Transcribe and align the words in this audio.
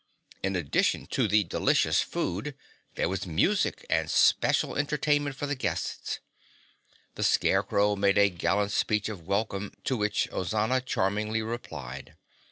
In 0.41 0.55
addition 0.55 1.05
to 1.11 1.27
the 1.27 1.43
delicious 1.43 2.01
food, 2.01 2.55
there 2.95 3.07
was 3.07 3.27
music 3.27 3.85
and 3.87 4.09
special 4.09 4.75
entertainment 4.75 5.35
for 5.35 5.45
the 5.45 5.53
guests. 5.53 6.19
The 7.13 7.23
Scarecrow 7.23 7.95
made 7.95 8.17
a 8.17 8.29
gallant 8.31 8.71
speech 8.71 9.09
of 9.09 9.27
welcome 9.27 9.73
to 9.83 9.95
which 9.95 10.27
Ozana 10.31 10.83
charmingly 10.83 11.43
replied. 11.43 12.15